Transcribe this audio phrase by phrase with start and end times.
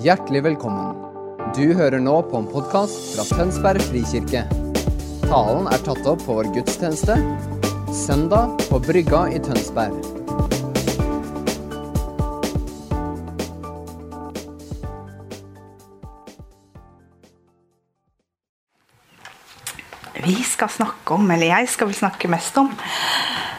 [0.00, 0.94] Hjertelig velkommen.
[1.52, 4.46] Du hører nå på en podkast fra Tønsberg frikirke.
[5.26, 7.18] Talen er tatt opp på vår gudstjeneste
[7.92, 9.92] søndag på Brygga i Tønsberg.
[20.24, 22.72] Vi skal snakke om, eller jeg skal vel snakke mest om,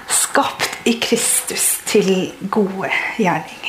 [0.10, 2.90] skapt i Kristus til gode
[3.22, 3.61] gjerninger.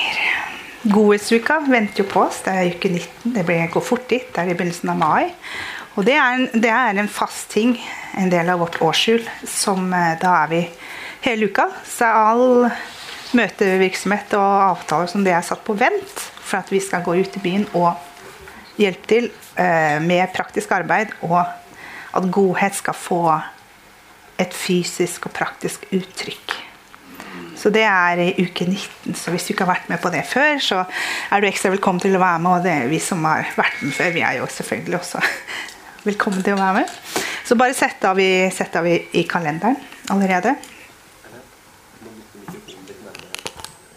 [0.83, 2.41] Godhetsuka venter jo på oss.
[2.43, 3.37] Det er uke 19.
[3.37, 4.27] Det går fort dit.
[4.27, 5.31] Det er i begynnelsen av mai.
[5.95, 7.77] Og det er, en, det er en fast ting,
[8.19, 10.63] en del av vårt årshjul, som eh, da er vi
[11.27, 11.69] hele uka.
[11.87, 12.47] Så all
[13.37, 17.39] møtevirksomhet og avtaler som det er satt på vent for at vi skal gå ut
[17.39, 17.95] i byen og
[18.81, 19.31] hjelpe til
[19.61, 21.45] eh, med praktisk arbeid, og
[22.13, 23.23] at godhet skal få
[24.41, 26.72] et fysisk og praktisk uttrykk.
[27.63, 29.15] Så det er i uke 19.
[29.15, 30.81] Så hvis du ikke har vært med på det før, så
[31.31, 32.57] er du ekstra velkommen til å være med.
[32.57, 35.21] Og det er vi som har vært med før, vi er jo selvfølgelig også
[36.09, 36.97] velkommen til å være med.
[37.47, 38.19] Så bare sett av
[38.57, 39.79] setter vi i kalenderen
[40.11, 40.57] allerede.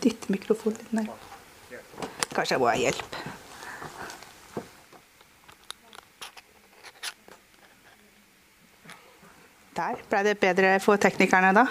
[0.06, 1.10] Dytt mikrofonen litt ned.
[2.36, 3.18] Kanskje jeg må ha hjelp.
[9.76, 11.66] Der ble det bedre for teknikerne da.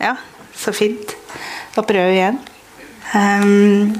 [0.00, 0.16] Ja,
[0.58, 1.14] så fint.
[1.74, 2.38] Prøver vi igjen.
[3.14, 3.94] Um,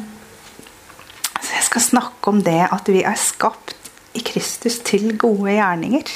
[1.39, 3.77] så jeg skal snakke om det at vi er skapt
[4.19, 6.11] i Kristus til gode gjerninger.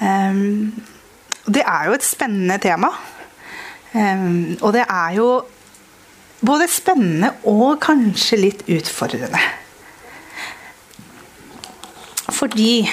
[0.00, 0.74] Um,
[1.46, 2.92] det er jo et spennende tema.
[3.94, 5.28] Um, og det er jo
[6.46, 9.40] både spennende og kanskje litt utfordrende.
[12.36, 12.84] Fordi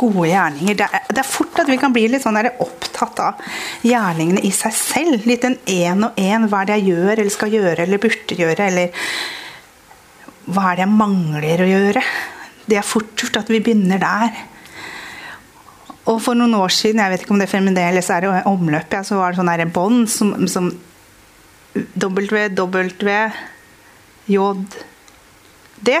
[0.00, 3.56] gode gjerninger det er, det er, fort at vi kan bli litt sånn opptatt av
[3.86, 5.26] gjerningene i seg selv.
[5.28, 6.48] Litt en én og én.
[6.50, 8.68] Hva er det jeg gjør eller skal gjøre eller burde gjøre?
[8.70, 9.10] Eller
[10.50, 12.04] hva er det jeg mangler å gjøre?
[12.70, 14.40] Det er fort gjort at vi begynner der.
[16.10, 19.02] Og for noen år siden, jeg vet ikke om det fremdeles er i omløp, ja,
[19.06, 20.70] så var det sånn bånd som, som
[25.84, 25.98] D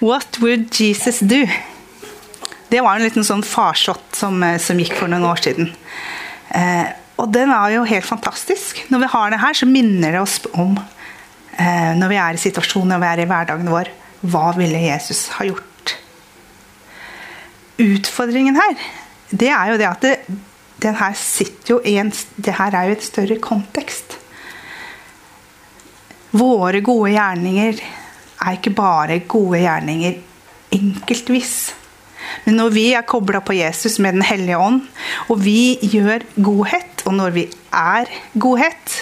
[0.00, 1.46] What would Jesus do?
[2.68, 5.70] Det var en liten sånn farsott som, som, gikk for noen år siden.
[6.52, 8.82] Eh, og den er jo helt fantastisk.
[8.92, 12.42] Når vi har det her, så minner det oss om eh, når vi er i
[12.42, 13.90] situasjonen, og vi er i hverdagen vår,
[14.28, 15.94] hva ville Jesus ha gjort?
[17.78, 18.76] Utfordringen her,
[19.30, 20.14] det er jo det at det,
[20.82, 24.18] den her sitter jo i en Det her er jo et større kontekst.
[26.30, 30.20] Våre gode gjerninger er ikke bare gode gjerninger
[30.74, 31.56] enkeltvis.
[32.44, 34.82] Men når vi er kobla på Jesus med Den hellige ånd,
[35.28, 38.98] og vi gjør godhet, og når vi er godhet,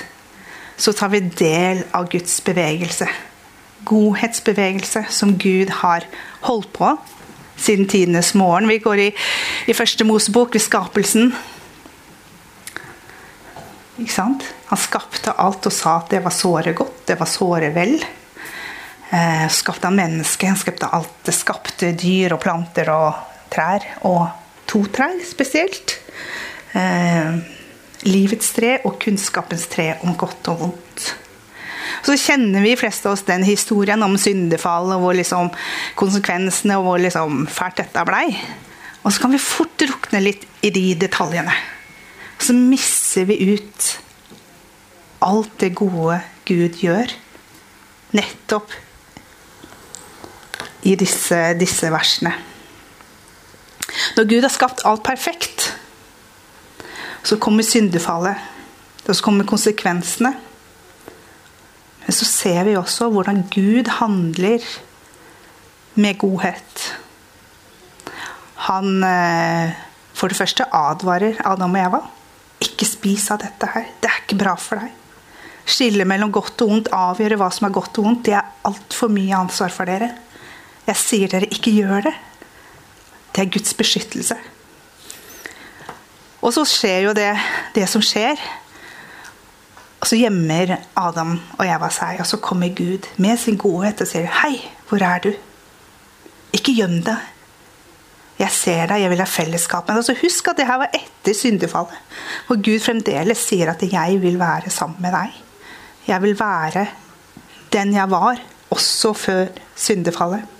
[0.76, 3.08] så tar vi del av Guds bevegelse.
[3.86, 6.04] Godhetsbevegelse som Gud har
[6.48, 6.96] holdt på
[7.56, 8.68] siden tidenes morgen.
[8.68, 9.10] Vi går i,
[9.66, 11.32] i første Mosebok, ved skapelsen.
[13.96, 14.44] Ikke sant?
[14.68, 17.96] Han skapte alt og sa at det var såre godt, det var såre vel.
[19.10, 21.14] Eh, skapte han mennesket, han skapte alt.
[21.26, 23.14] Det skapte dyr og planter og
[23.52, 23.84] trær.
[24.08, 24.26] Og
[24.66, 25.98] to trær spesielt.
[26.74, 27.38] Eh,
[28.06, 31.06] livets tre og kunnskapens tre om godt og vondt.
[32.06, 35.48] Så kjenner vi flest av oss den historien om syndefall og hvor liksom
[35.98, 38.28] konsekvensene og hvor liksom fælt dette blei.
[39.02, 41.54] Og så kan vi fort drukne litt i de detaljene.
[42.42, 43.92] Så misser vi ut
[45.24, 47.14] alt det gode Gud gjør.
[48.14, 48.74] Nettopp
[50.86, 52.32] i disse, disse versene.
[54.16, 55.70] Når Gud har skapt alt perfekt,
[57.26, 58.36] så kommer syndefallet.
[59.06, 60.32] Og så kommer konsekvensene.
[62.06, 64.62] Men så ser vi også hvordan Gud handler
[65.94, 66.84] med godhet.
[68.66, 69.74] Han eh,
[70.16, 72.00] for det første advarer Adam og Eva.
[72.62, 73.90] Ikke spis av dette her.
[74.00, 74.94] Det er ikke bra for deg.
[75.66, 79.10] Skille mellom godt og vondt, avgjøre hva som er godt og vondt, det er altfor
[79.10, 80.12] mye ansvar for dere.
[80.86, 82.14] Jeg sier dere, ikke gjør det.
[83.34, 84.36] Det er Guds beskyttelse.
[86.46, 87.32] Og så skjer jo det,
[87.74, 88.38] det som skjer.
[90.00, 94.06] Og så gjemmer Adam og Eva seg, og så kommer Gud med sin godhet og
[94.06, 95.34] sier, 'Hei, hvor er du?'
[96.52, 97.18] Ikke gjem deg.
[98.38, 99.98] Jeg ser deg, jeg vil ha fellesskap med deg.
[99.98, 101.98] Altså, husk at det her var etter syndefallet.
[102.46, 105.42] Hvor Gud fremdeles sier at 'jeg vil være sammen med deg'.
[106.06, 106.86] Jeg vil være
[107.72, 108.38] den jeg var,
[108.70, 110.55] også før syndefallet.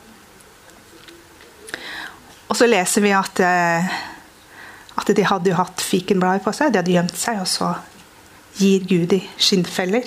[2.46, 3.96] Og så leser vi at, eh,
[4.96, 6.72] at de hadde jo hatt fikenblader på seg.
[6.72, 7.72] De hadde gjemt seg, og så
[8.60, 10.06] gir Gud de skinnfeller.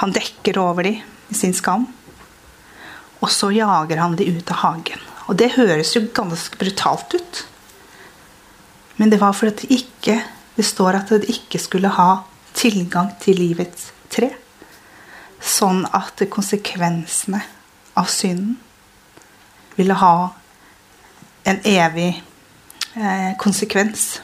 [0.00, 0.96] Han dekker over de
[1.28, 1.86] i sin skam.
[3.18, 5.04] Og så jager han de ut av hagen.
[5.28, 7.44] Og det høres jo ganske brutalt ut.
[8.96, 10.20] Men det var for at de ikke
[10.58, 14.32] Det står at de ikke skulle ha tilgang til livets tre.
[15.38, 17.38] Sånn at konsekvensene
[17.94, 18.56] av synden
[19.76, 20.14] ville ha
[21.48, 22.22] en evig
[22.96, 24.22] eh, konsekvens.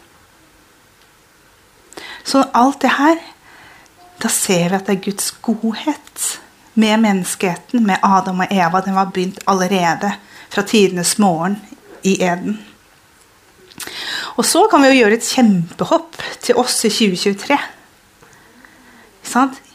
[2.24, 3.22] Så alt det her
[4.22, 6.40] Da ser vi at det er Guds godhet
[6.74, 8.80] med menneskeheten, med Adam og Eva.
[8.80, 10.12] Den var begynt allerede
[10.50, 11.58] fra tidenes morgen
[12.02, 12.60] i Eden.
[14.36, 17.58] Og så kan vi jo gjøre et kjempehopp til oss i 2023.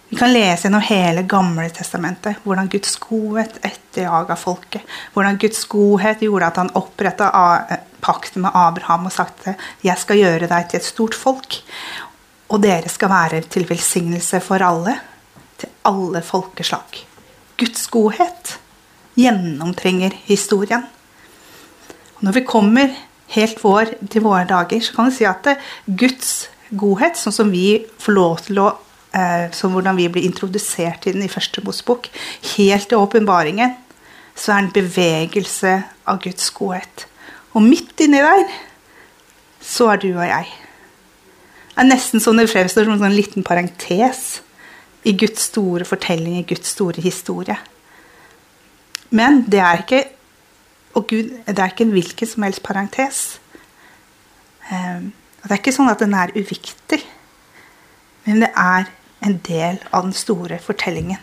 [0.10, 4.82] Vi kan lese gjennom hele Gamle testamentet hvordan Guds godhet etterjaga folket.
[5.14, 7.30] Hvordan Guds godhet gjorde at han oppretta
[8.02, 9.54] pakten med Abraham og sagte
[9.86, 11.60] jeg skal gjøre deg til et stort folk.
[12.50, 14.98] Og dere skal være til velsignelse for alle.
[15.62, 17.04] Til alle folkeslag.
[17.60, 18.58] Guds godhet
[19.20, 20.90] gjennomtrenger historien.
[22.18, 22.98] Og når vi kommer
[23.36, 25.54] helt vår til våre dager, så kan vi si at
[25.86, 28.70] Guds godhet, sånn som vi får lov til å
[29.58, 32.06] Som hvordan vi blir introdusert til den i første Mosebok,
[32.56, 33.72] helt til åpenbaringen,
[34.38, 35.72] så er det en bevegelse
[36.06, 37.08] av Guds godhet.
[37.58, 38.46] Og midt inni der
[39.66, 40.52] så er du og jeg.
[41.74, 44.44] Det er nesten sånn det fremstår som en sånn liten parentes
[45.08, 47.58] i Guds store fortelling, i Guds store historie.
[49.10, 50.04] Men det er ikke
[50.98, 53.20] og Gud, det er ikke en hvilken som helst parentes.
[54.72, 55.12] Ehm,
[55.44, 57.00] det er ikke sånn at den er uviktig,
[58.26, 58.90] men det er
[59.26, 61.20] en del av den store fortellingen.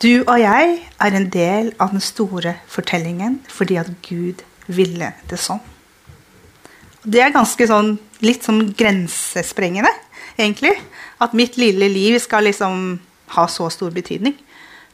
[0.00, 5.38] Du og jeg er en del av den store fortellingen fordi at Gud ville det
[5.40, 5.60] sånn.
[7.00, 7.94] Det er ganske sånn,
[8.24, 9.90] litt sånn grensesprengende,
[10.36, 10.74] egentlig.
[11.20, 12.98] At mitt lille liv skal liksom
[13.36, 14.36] ha så stor betydning.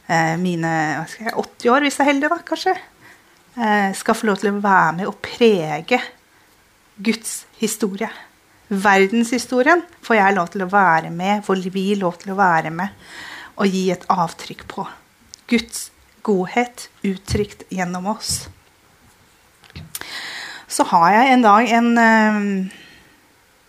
[0.07, 0.71] Eh, mine
[1.19, 2.75] jeg, 80 år, hvis jeg er heldig, da, kanskje,
[3.59, 5.99] eh, skal få lov til å være med og prege
[6.95, 8.09] Guds historie.
[8.67, 12.89] Verdenshistorien får jeg lov til å være med, får vi lov til å være med
[13.57, 14.83] og gi et avtrykk på.
[15.47, 15.87] Guds
[16.27, 18.49] godhet uttrykt gjennom oss.
[20.67, 22.71] Så har jeg en dag en, eh,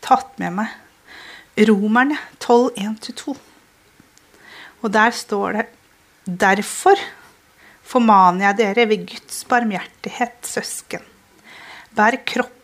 [0.02, 3.36] tatt med meg Romerne 12.1-2.
[4.82, 5.66] Og der står det
[6.28, 6.98] Derfor
[7.88, 11.00] formaner jeg dere ved Guds barmhjertighet, søsken.
[11.96, 12.18] Bær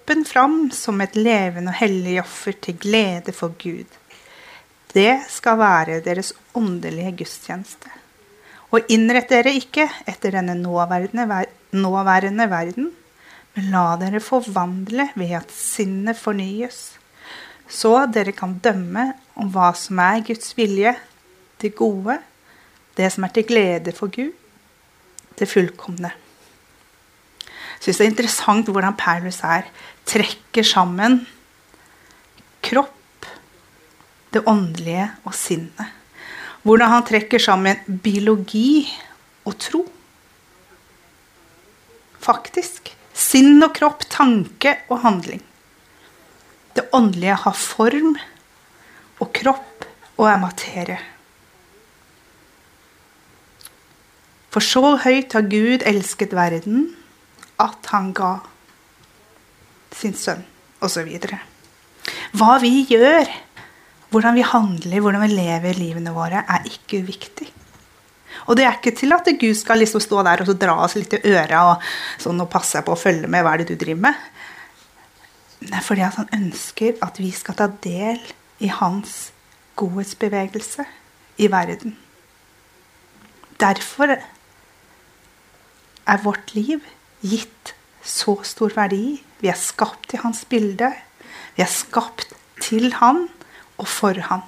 [0.05, 3.87] kroppen fram som et levende og hellig offer til glede for Gud.
[4.93, 7.89] Det skal være deres åndelige gudstjeneste.
[8.71, 12.91] Og innrett dere ikke etter denne nåværende, nåværende verden,
[13.55, 16.99] men la dere forvandle ved at sinnet fornyes,
[17.69, 20.95] så dere kan dømme om hva som er Guds vilje,
[21.63, 22.19] det gode,
[22.97, 24.35] det som er til glede for Gud,
[25.39, 26.13] det fullkomne.
[27.75, 29.67] Jeg syns det er interessant hvordan Paulus her
[30.09, 31.23] trekker sammen
[32.65, 33.29] kropp,
[34.33, 35.93] det åndelige og sinnet.
[36.65, 38.87] Hvordan han trekker sammen biologi
[39.45, 39.83] og tro.
[42.25, 42.89] Faktisk.
[43.15, 45.43] Sinn og kropp, tanke og handling.
[46.75, 48.17] Det åndelige har form
[49.21, 49.85] og kropp
[50.17, 50.99] og er materie.
[54.55, 56.89] For så høyt har Gud elsket verden
[57.63, 58.37] at han ga
[59.95, 60.45] sin sønn,
[60.85, 61.11] osv.
[62.35, 63.29] Hva vi gjør,
[64.13, 67.51] hvordan vi handler, hvordan vi lever livene våre, er ikke uviktig.
[68.51, 71.15] Og det er ikke til at Gud skal liksom stå der og dra oss litt
[71.17, 71.85] i øra og,
[72.21, 74.15] sånn, og passe på å følge med hva er det du driver med.
[75.65, 78.21] Det er fordi at han ønsker at vi skal ta del
[78.65, 79.31] i hans
[79.81, 80.85] godhetsbevegelse
[81.41, 81.97] i verden.
[83.61, 84.13] Derfor
[86.05, 86.85] er vårt liv
[87.25, 89.19] gitt så stor verdi.
[89.41, 90.91] Vi er skapt i hans bilde.
[91.57, 93.27] Vi er skapt til han
[93.81, 94.45] og for han.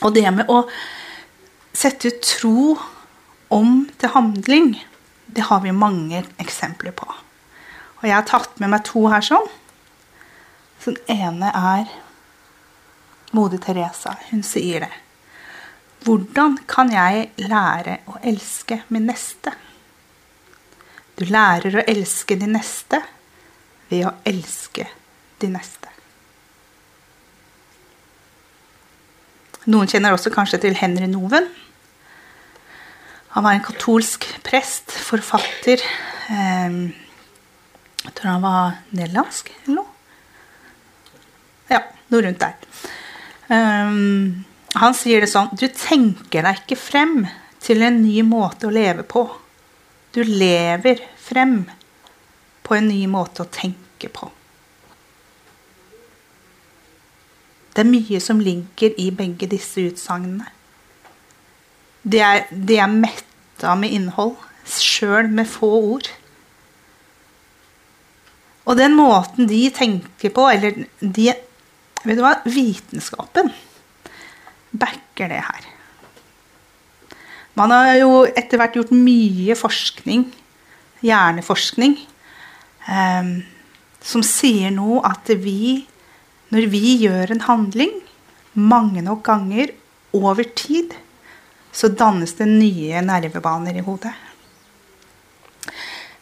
[0.00, 0.62] Og det med å
[1.76, 2.76] sette tro
[3.52, 4.72] om til handling,
[5.26, 7.08] det har vi mange eksempler på.
[8.00, 9.48] Og jeg har tatt med meg to her sånn.
[10.80, 11.90] Så Den ene er
[13.36, 14.16] Moder Teresa.
[14.30, 14.92] Hun sier det.
[16.06, 19.52] Hvordan kan jeg lære å elske min neste?
[21.20, 23.02] Du lærer å elske de neste
[23.90, 24.86] ved å elske
[25.42, 25.90] de neste.
[29.68, 31.50] Noen kjenner også kanskje til Henry Noven.
[33.34, 35.82] Han var en katolsk prest, forfatter
[36.32, 36.78] eh,
[38.00, 39.90] Jeg tror han var nederlandsk eller noe.
[41.70, 42.56] Ja, noe rundt der.
[43.50, 44.46] Um,
[44.78, 47.24] han sier det sånn Du tenker deg ikke frem
[47.60, 49.26] til en ny måte å leve på.
[50.14, 51.64] Du lever frem
[52.66, 54.30] på en ny måte å tenke på.
[57.70, 60.48] Det er mye som ligger i begge disse utsagnene.
[62.02, 64.34] De er, de er metta med innhold,
[64.66, 66.08] sjøl med få ord.
[68.66, 71.32] Og den måten de tenker på, eller de
[72.00, 72.38] Vet du hva?
[72.48, 73.50] Vitenskapen
[74.72, 75.66] backer det her.
[77.58, 80.26] Man har jo etter hvert gjort mye forskning,
[81.04, 81.96] hjerneforskning,
[82.86, 83.32] eh,
[84.00, 85.84] som sier nå at vi,
[86.54, 87.98] når vi gjør en handling
[88.54, 89.74] mange nok ganger
[90.16, 90.94] over tid,
[91.72, 94.12] så dannes det nye nervebaner i hodet.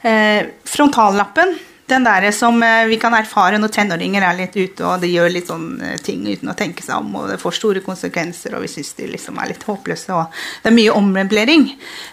[0.04, 1.56] Eh, frontallappen
[1.88, 5.30] den der som eh, vi kan erfare når tenåringer er litt ute og de gjør
[5.32, 8.64] litt sånn eh, ting uten å tenke seg om, og det får store konsekvenser, og
[8.64, 10.12] vi syns de liksom er litt håpløse.
[10.14, 11.70] og Det er mye ommøblering.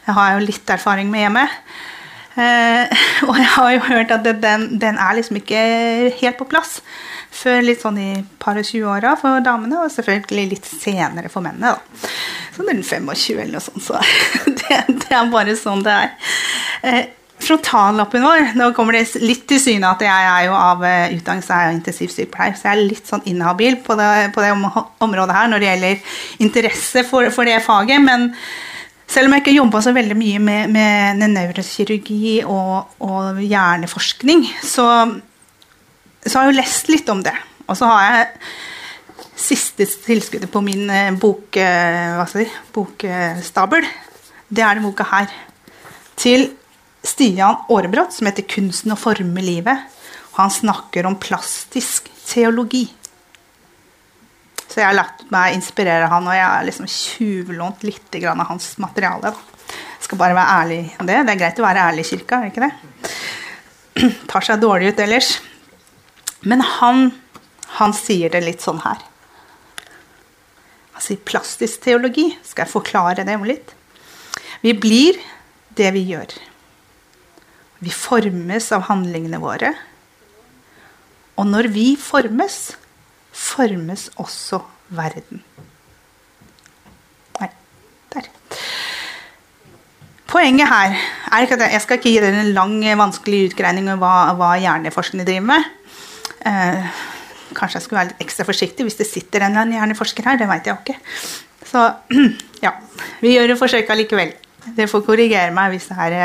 [0.08, 1.46] Jeg har jo litt erfaring med hjemme.
[2.36, 5.60] Eh, og jeg har jo hørt at den, den, er liksom ikke
[6.22, 6.80] helt på plass
[7.36, 11.76] før litt sånn i par og 20-åra for damene, og selvfølgelig litt senere for mennene.
[11.76, 12.14] da.
[12.56, 13.84] Sånn rundt 25 eller noe sånt.
[13.84, 14.00] Så
[14.62, 16.34] det, det, er bare sånn det er.
[16.88, 17.04] Eh,
[17.44, 21.58] frontallappen vår Nå kommer det litt til syne at jeg er jo av eh, utdannelse
[21.58, 25.62] er intensivsykepleier, så jeg er litt sånn inhabil på det, på det området her når
[25.62, 26.16] det gjelder
[26.48, 28.02] interesse for, for det faget.
[28.04, 28.32] Men
[29.12, 34.88] selv om jeg ikke jobba så veldig mye med, med nevrokirurgi og, og, hjerneforskning, så,
[36.26, 37.36] så har jeg jo lest litt om det.
[37.68, 38.28] Og så har jeg
[39.36, 42.38] siste tilskuddet på min eh, bok, eh,
[42.74, 43.88] bokstabel.
[44.48, 45.34] Det er denne boka her.
[46.16, 46.48] Til
[47.06, 49.86] Stian Aarebrot, som heter 'Kunsten å forme livet'.
[50.34, 52.90] Og han snakker om plastisk teologi.
[54.68, 58.74] Så jeg har latt meg inspirere han, og jeg har liksom tjuvlånt litt av hans
[58.78, 59.32] materiale.
[59.70, 61.22] Jeg skal bare være ærlig om det.
[61.26, 64.16] Det er greit å være ærlig i kirka, er det ikke det?
[64.32, 65.30] Tar seg dårlig ut ellers.
[66.42, 67.14] Men han,
[67.80, 69.00] han sier det litt sånn her.
[70.96, 72.34] Han sier plastisk teologi.
[72.44, 73.72] Skal jeg forklare det om litt?
[74.60, 75.22] Vi blir
[75.76, 76.36] det vi gjør.
[77.86, 79.72] Vi formes av handlingene våre.
[81.38, 82.76] Og når vi formes,
[83.36, 84.62] formes også
[84.96, 85.44] verden.
[87.38, 87.50] Nei,
[88.14, 88.30] der.
[90.32, 94.02] Poenget her er ikke at jeg skal ikke gi dere en lang, vanskelig utgreining om
[94.02, 95.68] hva, hva hjerneforskerne driver med.
[96.46, 97.04] Eh,
[97.56, 100.40] kanskje jeg skulle være litt ekstra forsiktig hvis det sitter en hjerneforsker her.
[100.42, 100.98] Det vet jeg jo ikke.
[101.70, 101.86] Så
[102.66, 102.74] ja,
[103.22, 104.34] vi gjør et forsøk allikevel.
[104.74, 106.16] Dere får korrigere meg hvis det, her,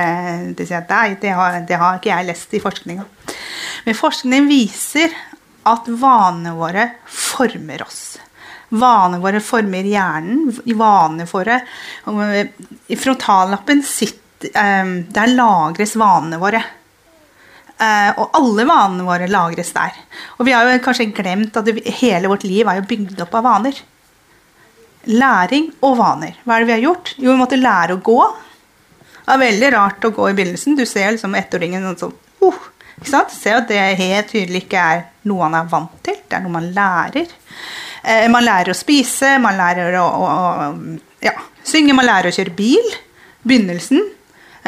[0.56, 3.04] de sier at nei, det har, det har ikke jeg lest i forskninga.
[3.84, 5.12] Men forskningen viser
[5.68, 8.02] at vanene våre former oss.
[8.70, 10.50] Vanene våre former hjernen.
[10.78, 11.60] Vanene våre
[12.88, 16.62] I frontallappen sitter, eh, der lagres vanene våre.
[17.80, 19.96] Eh, og alle vanene våre lagres der.
[20.38, 21.68] Og vi har jo kanskje glemt at
[22.00, 23.80] hele vårt liv er jo bygd opp av vaner.
[25.08, 26.36] Læring og vaner.
[26.44, 27.14] Hva er det vi har gjort?
[27.16, 28.18] Jo, vi måtte lære å gå.
[29.20, 30.76] Det er veldig rart å gå i begynnelsen.
[30.76, 32.12] Du ser liksom ettåringen sånn
[32.44, 32.60] uh,
[32.98, 33.32] ikke sant?
[33.32, 36.18] Ser at det helt tydelig ikke er noe han er vant til.
[36.26, 37.32] Det er noe man lærer.
[38.02, 42.36] Eh, man lærer å spise, man lærer å, å, å ja, synge, man lærer å
[42.36, 42.96] kjøre bil.
[43.40, 44.02] Begynnelsen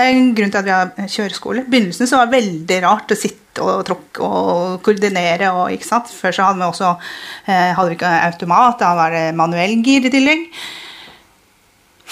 [0.01, 1.67] en grunn til at vi har kjøreskole.
[1.69, 5.51] Begynnelsen så var veldig rart å sitte og tråkke og koordinere.
[5.53, 6.13] Og, ikke sant?
[6.13, 10.09] Før så hadde vi også eh, hadde vi ikke automat, da var det manuell gir
[10.09, 10.47] i tillegg.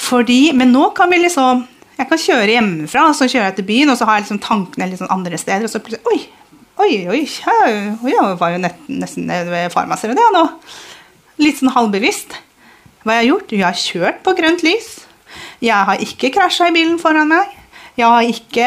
[0.01, 1.67] Fordi, men nå kan vi liksom
[2.01, 4.87] Jeg kan kjøre hjemmefra, så kjører jeg til byen, og så har jeg liksom tankene
[4.89, 6.21] litt sånn andre steder, og så plutselig Oi,
[6.81, 7.19] oi, oi,
[8.09, 10.47] jeg var jo nesten ved farmasere det nå.
[11.45, 12.39] Litt sånn halvbevisst.
[13.05, 13.53] Hva jeg har gjort?
[13.53, 14.89] Jeg har kjørt på grønt lys.
[15.61, 17.53] Jeg har ikke krasja i bilen foran meg.
[18.01, 18.67] Jeg har ikke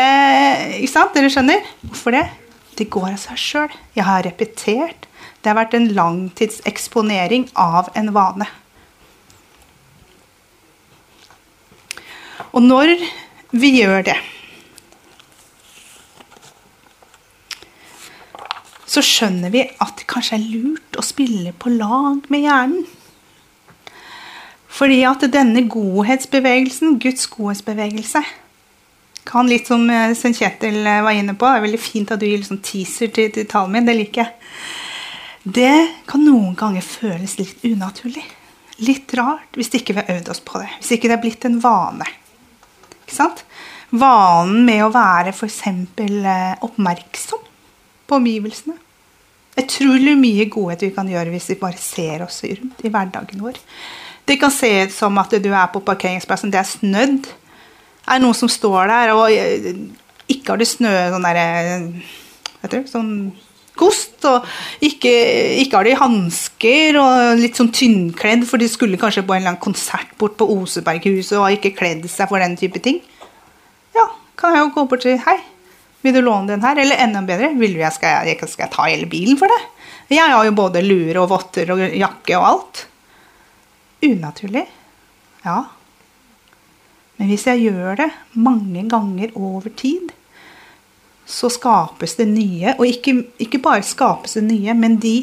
[0.77, 1.13] Ikke sant?
[1.17, 1.65] Dere skjønner?
[1.89, 2.25] Hvorfor det?
[2.77, 3.79] Det går av seg sjøl.
[3.95, 5.07] Jeg har repetert.
[5.41, 8.47] Det har vært en langtidseksponering av en vane.
[12.53, 12.95] Og når
[13.53, 14.19] vi gjør det
[18.93, 22.83] Så skjønner vi at det kanskje er lurt å spille på lag med hjernen.
[24.69, 28.21] Fordi at denne godhetsbevegelsen, Guds godhetsbevegelse,
[29.27, 31.47] kan litt som Svein Kjetil eh, var inne på.
[31.47, 33.87] Det er veldig fint at du gir liksom teaser til, til talen min.
[33.87, 34.33] Det liker jeg.
[35.43, 35.75] Det
[36.07, 38.23] kan noen ganger føles litt unaturlig.
[38.83, 40.69] Litt rart hvis ikke vi har øvd oss på det.
[40.79, 42.07] Hvis ikke det er blitt en vane.
[43.03, 43.43] Ikke sant?
[43.93, 45.59] Vanen med å være f.eks.
[45.67, 47.43] Eh, oppmerksom
[48.07, 48.79] på omgivelsene.
[49.59, 53.59] Utrolig mye godhet vi kan gjøre hvis vi bare ser oss rundt i hverdagen vår.
[54.25, 57.27] Det kan se ut som at du er på parkeringsplassen, det er snødd.
[58.03, 59.71] Er noen som står der, og eh,
[60.31, 61.47] ikke har det snø sånn derre
[62.71, 63.13] du, sånn
[63.79, 64.17] kost.
[64.29, 64.45] Og
[64.85, 65.13] ikke,
[65.63, 69.55] ikke har de hansker og litt sånn tynnkledd, for de skulle kanskje på en eller
[69.55, 73.01] annen konsert bort på Oseberghuset og har ikke kledd seg for den type ting.
[73.95, 74.07] Ja,
[74.39, 75.39] kan jeg jo gå bort til Hei,
[76.03, 76.79] vil du låne den her?
[76.79, 79.61] Eller enda bedre, vil jeg skal, jeg, skal ta hele bilen for det?
[80.13, 82.83] Jeg har jo både lue og votter og jakke og alt.
[84.03, 84.65] Unaturlig.
[85.45, 85.61] Ja.
[87.23, 90.09] Men hvis jeg gjør det mange ganger over tid,
[91.23, 92.73] så skapes det nye.
[92.75, 95.13] Og ikke, ikke bare skapes det nye, men de,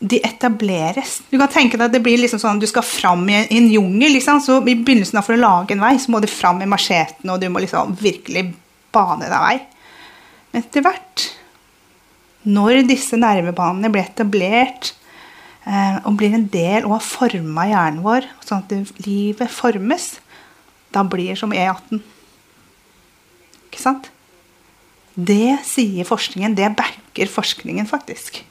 [0.00, 1.18] de, etableres.
[1.28, 3.76] Du kan tenke deg at det blir liksom sånn du skal fram i en, i
[3.76, 4.16] jungel.
[4.16, 4.40] Liksom.
[4.40, 7.28] Så I begynnelsen av for å lage en vei, så må du fram med macheten,
[7.28, 8.48] og du må liksom virkelig
[8.96, 9.56] bane deg vei.
[10.54, 11.30] Men etter hvert,
[12.48, 14.94] når disse nervebanene blir etablert
[15.68, 20.14] eh, og blir en del og har forma hjernen vår, sånn at livet formes,
[20.94, 22.00] da blir som E18.
[23.68, 24.10] Ikke sant?
[25.16, 26.54] Det sier forskningen.
[26.56, 28.42] Det backer forskningen, faktisk.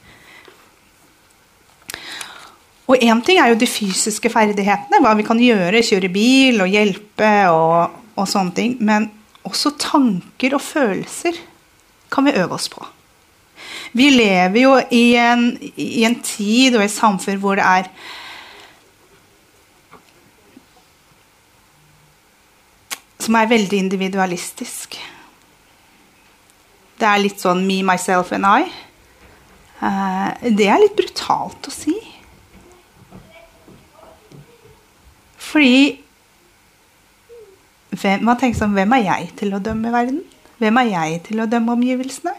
[2.86, 6.70] Og én ting er jo de fysiske ferdighetene, hva vi kan gjøre, kjøre bil og
[6.70, 8.76] hjelpe og, og sånne ting.
[8.78, 9.08] Men
[9.46, 11.38] også tanker og følelser
[12.12, 12.84] kan vi øve oss på.
[13.96, 17.90] Vi lever jo i en, i en tid og i et samfunn hvor det er
[23.26, 24.94] Som er veldig individualistisk.
[26.96, 28.68] Det er litt sånn me, myself and I.
[29.82, 31.96] Eh, det er litt brutalt å si.
[35.42, 35.98] Fordi
[37.96, 40.22] hvem, man tenker sånn, hvem er jeg til å dømme verden?
[40.62, 42.34] Hvem er jeg til å dømme omgivelsene?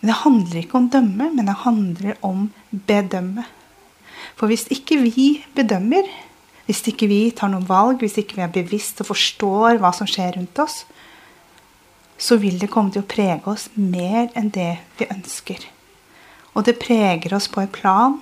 [0.00, 2.48] Men det handler ikke om dømme, men det handler om
[2.90, 3.46] bedømme.
[4.36, 6.08] For hvis ikke vi bedømmer,
[6.66, 10.08] hvis ikke vi tar noen valg, hvis ikke vi er bevisst og forstår hva som
[10.10, 10.82] skjer rundt oss,
[12.18, 15.60] så vil det komme til å prege oss mer enn det vi ønsker.
[16.56, 18.16] Og det preger oss på et plan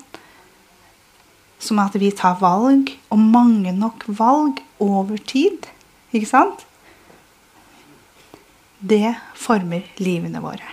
[1.63, 5.71] som at vi tar valg, og mange nok valg over tid.
[6.13, 6.67] Ikke sant?
[8.85, 10.67] Det former livene våre.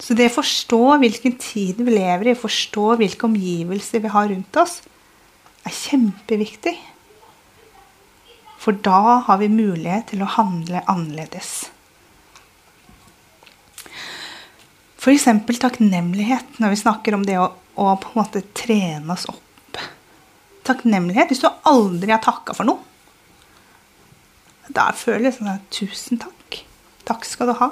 [0.00, 4.60] Så det å forstå hvilken tid vi lever i, forstå hvilke omgivelser vi har rundt
[4.62, 4.78] oss,
[5.64, 6.74] er kjempeviktig.
[8.60, 11.68] For da har vi mulighet til å handle annerledes.
[15.04, 15.26] F.eks.
[15.60, 19.80] takknemlighet når vi snakker om det å, å, på en måte trene oss opp.
[20.64, 22.80] Takknemlighet hvis du aldri har takka for noe.
[24.72, 26.62] Da føler jeg sånn at Tusen takk.
[27.04, 27.68] Takk skal du ha.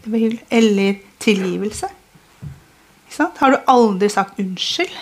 [0.00, 0.46] Det var hyggelig.
[0.48, 1.90] Eller tilgivelse.
[3.18, 4.96] Har du aldri sagt unnskyld?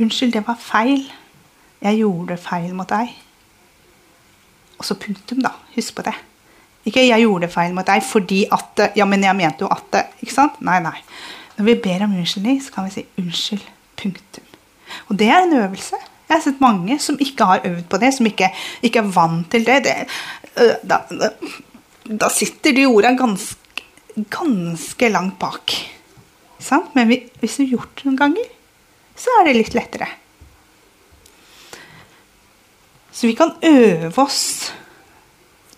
[0.00, 1.04] Unnskyld, det var feil.
[1.80, 3.12] Jeg gjorde feil mot deg.
[4.80, 5.52] Og så punktum, da.
[5.74, 6.14] Husk på det.
[6.84, 10.04] Ikke 'jeg gjorde feil mot deg fordi at Ja, men jeg mente jo at det
[10.22, 10.62] Ikke sant?
[10.62, 10.96] Nei, nei.
[11.58, 13.68] Når vi ber om unnskyldning, så kan vi si 'unnskyld'.
[13.96, 14.44] Punktum.
[15.08, 15.96] Og det er en øvelse.
[16.28, 18.50] Jeg har sett mange som ikke har øvd på det, som ikke,
[18.82, 19.84] ikke er vant til det.
[19.84, 19.94] det
[20.88, 21.28] da, da,
[22.20, 23.84] da, sitter de ordene ganske,
[24.30, 25.74] ganske langt bak.
[26.58, 26.94] Sant?
[26.94, 28.46] Men vi, hvis vi har gjort det noen ganger,
[29.20, 30.08] så er det litt lettere.
[33.12, 34.70] Så vi kan øve oss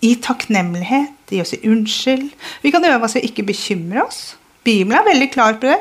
[0.03, 2.29] i takknemlighet, i å si unnskyld.
[2.63, 4.21] Vi kan øve oss i å ikke bekymre oss.
[4.63, 5.79] Bibelen er veldig klar på det.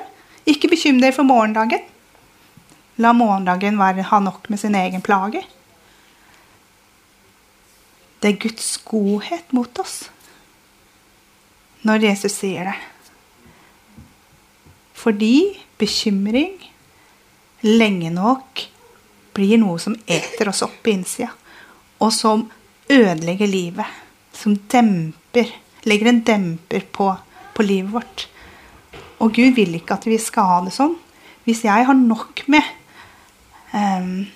[0.48, 1.84] Ikke bekymre dere for morgendagen.
[3.02, 5.42] La morgendagen være, ha nok med sin egen plage.
[8.22, 10.04] Det er Guds godhet mot oss
[11.82, 12.76] når Jesus sier det.
[14.94, 16.54] Fordi bekymring
[17.66, 18.64] lenge nok
[19.36, 21.30] blir noe som eter oss opp på innsida,
[22.02, 22.44] og som
[22.90, 24.00] ødelegger livet
[24.32, 25.50] som demper,
[25.88, 27.08] legger en demper på,
[27.54, 28.26] på livet vårt.
[29.22, 30.96] Og Gud vil ikke at vi skal ha det sånn.
[31.46, 32.62] Hvis jeg har nok med
[33.74, 34.28] um,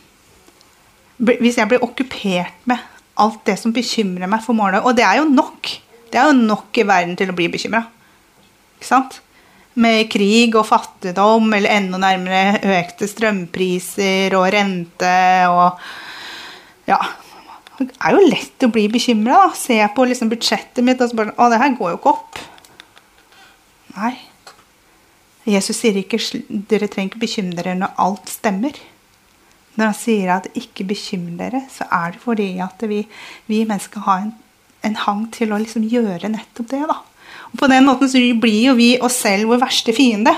[1.23, 2.83] Hvis jeg blir okkupert med
[3.23, 5.71] alt det som bekymrer meg for morgenen Og det er jo nok.
[6.11, 7.85] Det er jo nok i verden til å bli bekymra.
[8.77, 9.21] Ikke sant?
[9.77, 15.17] Med krig og fattigdom, eller enda nærmere økte strømpriser og rente
[15.53, 15.81] og
[16.87, 17.01] Ja,
[17.77, 19.51] det er jo lett å bli bekymra.
[19.59, 22.41] Se på liksom budsjettet mitt og så bare Å, det her går jo ikke opp.
[23.97, 24.15] Nei.
[25.47, 26.19] Jesus sier ikke
[26.71, 28.79] dere trenger ikke bekymre dere når alt stemmer.
[29.77, 33.03] Når han sier at ikke bekymre dere, så er det fordi at vi,
[33.51, 34.33] vi mennesker har en,
[34.89, 36.83] en, hang til å liksom gjøre nettopp det.
[36.89, 36.99] da.
[37.57, 40.35] På den måten så blir jo vi oss selv vår verste fiende.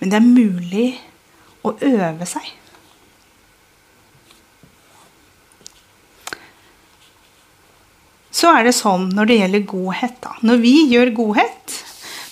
[0.00, 0.88] Men det er mulig
[1.66, 2.46] å øve seg.
[8.40, 10.16] Så er det sånn når det gjelder godhet.
[10.24, 10.32] Da.
[10.46, 11.74] Når vi gjør godhet,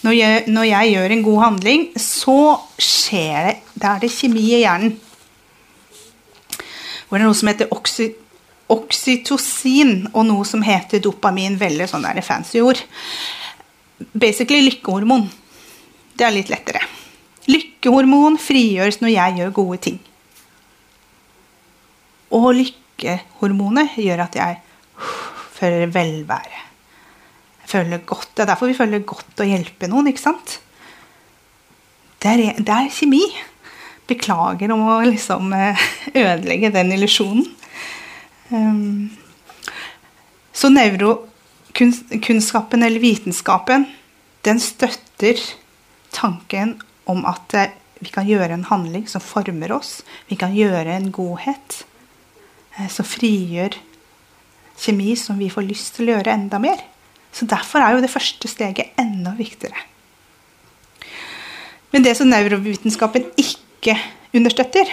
[0.06, 2.38] når jeg, når jeg gjør en god handling, så
[2.78, 4.96] skjer det Da er det kjemi i hjernen.
[7.08, 8.08] Hvor det er noe som heter oksy,
[8.72, 11.58] oksytocin, og noe som heter dopamin.
[11.60, 12.80] Veldig sånn der fancy ord.
[14.12, 15.26] Basically lykkehormon.
[16.18, 16.82] Det er litt lettere.
[17.48, 19.98] Lykkehormon frigjøres når jeg gjør gode ting.
[22.34, 24.58] Og lykkehormonet gjør at jeg
[25.58, 26.64] føler velvære.
[27.62, 28.30] Jeg føler godt.
[28.34, 30.10] Det er derfor vi føler godt å hjelpe noen.
[30.10, 30.58] ikke sant?
[32.18, 33.22] Det er, det er kjemi.
[34.08, 37.46] Beklager om å liksom eh, ødelegge den illusjonen.
[38.50, 39.10] Um,
[40.52, 43.84] så nevrokunnskapen eller vitenskapen,
[44.42, 45.38] den støtter
[46.14, 50.02] tanken om at eh, vi kan gjøre en handling som former oss.
[50.30, 51.84] Vi kan gjøre en godhet
[52.78, 53.74] eh, som frigjør
[54.78, 56.78] kjemi som vi får lyst til å gjøre enda mer.
[57.34, 59.78] Så Derfor er jo det første steget enda viktigere.
[61.92, 63.96] Men det som nevrovitenskapen ikke
[64.36, 64.90] understøtter,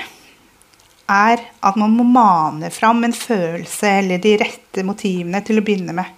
[1.12, 5.94] er at man må mane fram en følelse eller de rette motivene til å begynne
[5.94, 6.10] med.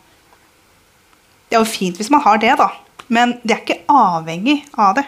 [1.48, 2.70] Det er jo fint hvis man har det, da,
[3.12, 5.06] men det er ikke avhengig av det.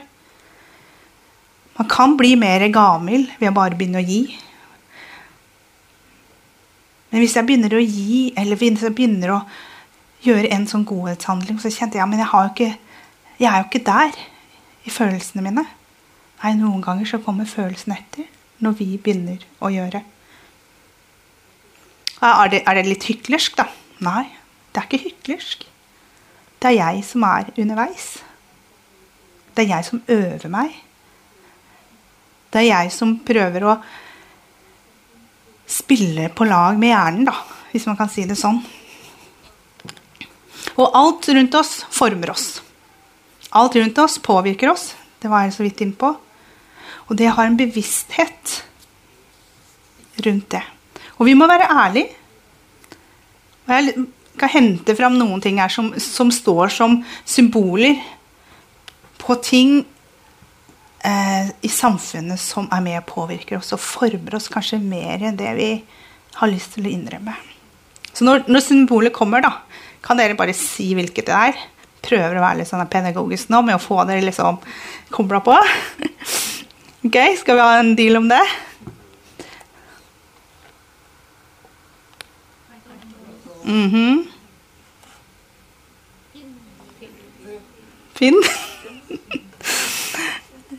[1.80, 4.24] Man kan bli mer gavmild ved å bare begynne å gi.
[7.10, 9.44] Men hvis jeg begynner å gi, eller hvis jeg begynner å
[10.26, 12.76] gjøre en sånn godhetshandling, så kjente jeg men jeg,
[13.40, 14.20] jeg er jo ikke der
[14.84, 15.64] i følelsene mine.
[16.44, 18.28] Nei, noen ganger så kommer følelsen etter
[18.64, 20.02] når vi begynner å gjøre.
[22.20, 23.70] Er det, er det litt hyklersk, da?
[24.04, 24.26] Nei,
[24.74, 25.64] det er ikke hyklersk.
[26.60, 28.10] Det er jeg som er underveis.
[29.56, 30.76] Det er jeg som øver meg.
[32.52, 33.78] Det er jeg som prøver å
[35.70, 37.36] spille på lag med hjernen, da,
[37.72, 38.60] hvis man kan si det sånn.
[40.80, 42.48] Og alt rundt oss former oss.
[43.56, 44.94] Alt rundt oss påvirker oss.
[45.20, 46.14] Det var jeg så vidt innpå.
[47.10, 48.60] Og det har en bevissthet
[50.26, 50.64] rundt det.
[51.18, 52.16] Og vi må være ærlige.
[53.68, 54.08] Og jeg
[54.40, 58.00] kan hente fram noen ting her som, som står som symboler
[59.20, 59.82] på ting
[61.06, 65.38] eh, i samfunnet som er med og påvirker oss og former oss kanskje mer enn
[65.40, 65.72] det vi
[66.40, 67.36] har lyst til å innrømme.
[68.14, 69.54] Så når, når symbolet kommer, da,
[70.06, 71.60] kan dere bare si hvilket det er.
[72.06, 74.62] Prøver å være litt sånn pedagogisk nå med å få dere liksom
[75.14, 75.58] kobla på.
[77.04, 78.42] Ok, Skal vi ha en deal om det?
[83.64, 84.28] Mm -hmm.
[88.16, 88.44] Finn?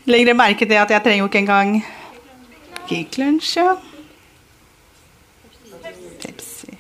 [0.05, 1.87] Legger dere merke til at jeg trenger jo ikke engang
[2.89, 3.75] Geek Lunsj, ja.
[6.21, 6.79] Pepsi.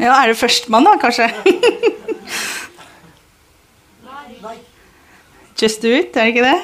[0.00, 1.30] Ja, er det førstemann, da, kanskje?
[5.62, 6.60] Just do it, er det ikke det?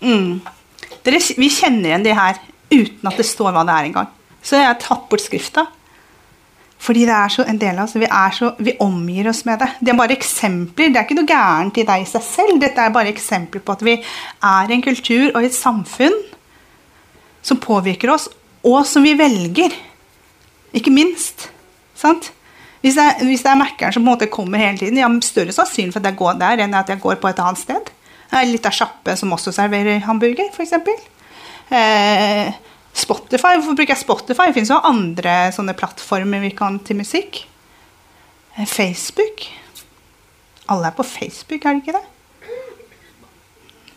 [0.00, 0.40] Mm.
[1.04, 4.08] Dere, vi kjenner igjen de her uten at det står hva det er engang.
[4.42, 5.66] Så jeg har tatt bort skrifta.
[6.80, 9.68] Fordi det er så en del av oss, vi, så, vi, omgir oss med det.
[9.84, 10.88] Det er bare eksempler.
[10.88, 12.60] Det er ikke noe gærent i deg i seg selv.
[12.62, 16.16] Dette er bare eksempler på at vi er en kultur og et samfunn
[17.42, 18.28] som påvirker oss,
[18.66, 19.74] og som vi velger.
[20.76, 21.48] Ikke minst.
[21.96, 22.32] Sant?
[22.80, 25.52] Hvis, det hvis det er Mækkern som på en måte kommer hele tiden, har større
[25.52, 27.90] sannsynlig for at jeg går der enn at jeg går på et annet sted.
[28.46, 30.76] Litt av sjappe som også serverer hamburger, f.eks.
[31.70, 32.52] Eh,
[32.96, 34.48] Spotify, Hvorfor bruker jeg Spotify?
[34.48, 37.42] Det finnes jo andre sånne plattformer vi kan til musikk.
[38.56, 39.44] Eh, Facebook.
[40.70, 42.06] Alle er på Facebook, er det ikke det?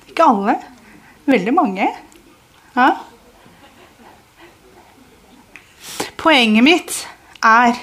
[0.10, 0.58] Ikke alle.
[1.30, 1.88] Veldig mange.
[2.76, 2.92] Ja.
[6.24, 6.94] Poenget mitt
[7.44, 7.76] er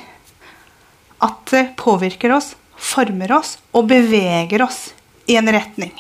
[1.20, 4.94] at det påvirker oss, former oss og beveger oss
[5.28, 5.92] i en retning.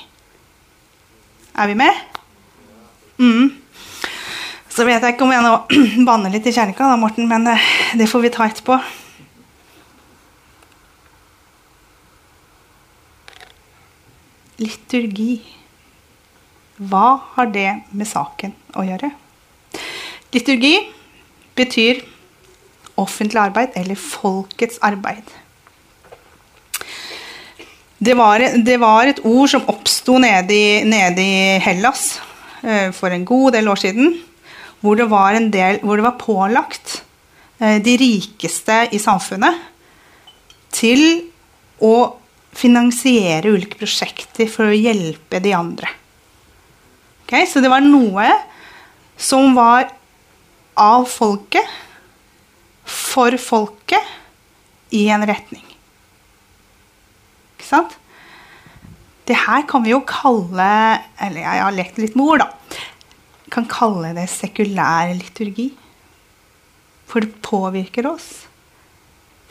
[1.52, 1.98] Er vi med?
[3.20, 3.50] Mm.
[4.72, 5.52] Så vet jeg ikke om jeg nå
[6.08, 8.78] banner litt i kjerka, da, Morten, men det, eh, det får vi ta etterpå.
[14.64, 15.34] Liturgi.
[16.80, 19.12] Hva har det med saken å gjøre?
[20.32, 20.72] Liturgi
[21.58, 22.00] betyr
[23.02, 25.24] offentlig arbeid eller folkets arbeid.
[28.00, 32.14] Det var, det var et ord som oppsto nede, nede, i Hellas
[32.64, 34.14] uh, for en god del år siden.
[34.80, 37.02] hvor det var, del, hvor det var pålagt
[37.60, 39.58] eh, de rikeste i samfunnet
[40.72, 41.02] til
[41.84, 42.16] å
[42.56, 45.90] finansiere ulike prosjekter for å hjelpe de andre.
[47.26, 48.26] Okay, så det var noe
[49.20, 49.90] som var
[50.80, 51.66] av folket,
[52.90, 54.16] for folket,
[54.90, 55.64] i en retning.
[57.54, 57.94] Ikke sant?
[59.28, 60.64] Det her kan vi jo kalle
[61.22, 62.80] Eller jeg har lekt litt med ord, da.
[63.50, 65.68] kan kalle det sekulær liturgi.
[67.06, 68.28] For det påvirker oss.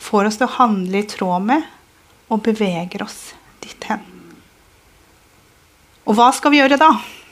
[0.00, 1.66] Får oss til å handle i tråd med
[2.30, 4.04] og beveger oss dit hen.
[6.08, 6.90] Og hva skal vi gjøre da?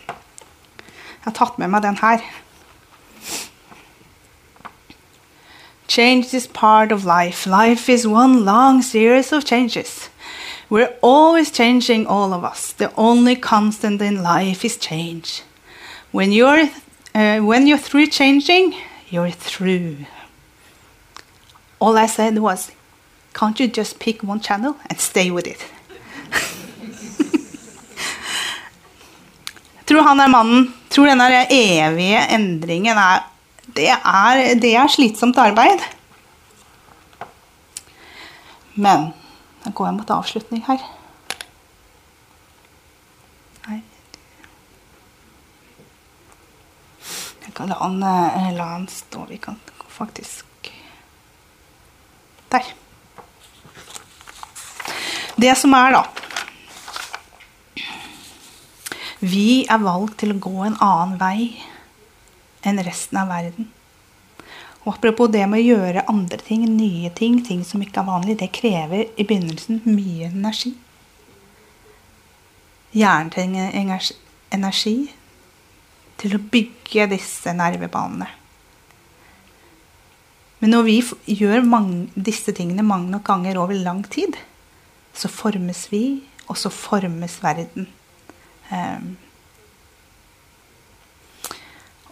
[0.08, 2.24] Jeg har tatt med meg den her.
[5.98, 7.44] Change is part of life.
[7.44, 10.08] Life is one long series of changes.
[10.70, 12.70] We're always changing, all of us.
[12.72, 15.42] The only constant in life is change.
[16.12, 16.68] When you're,
[17.16, 18.76] uh, when you're through changing,
[19.08, 20.06] you're through.
[21.80, 22.70] All I said was,
[23.34, 25.66] can't you just pick one channel and stay with it?
[29.84, 30.74] tror han er mannen.
[30.88, 33.22] Tror denne evige endringen er
[33.78, 35.82] det, er det er slitsomt arbeid.
[38.78, 39.10] Men
[39.64, 40.82] da går jeg mot avslutning her.
[47.48, 49.24] Jeg kan la han, eh, la han stå.
[49.30, 49.56] Vi kan
[49.88, 50.44] faktisk
[52.50, 52.64] Der.
[55.36, 56.02] Det som er, da
[59.20, 61.67] Vi er valgt til å gå en annen vei
[62.68, 63.68] enn resten av verden.
[64.84, 68.38] Og apropos det med å gjøre andre ting, nye ting, ting som ikke er vanlig,
[68.40, 70.72] det krever i begynnelsen mye energi.
[72.96, 73.74] Hjernen trenger
[74.54, 74.96] energi
[76.18, 78.30] til å bygge disse nervebanene.
[80.58, 80.96] Men når vi
[81.38, 84.34] gjør mange, disse tingene mange nok ganger over lang tid,
[85.14, 87.86] så formes vi, og så formes verden.
[88.72, 89.16] Um,